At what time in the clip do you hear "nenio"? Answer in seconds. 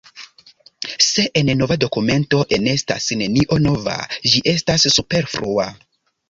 3.21-3.59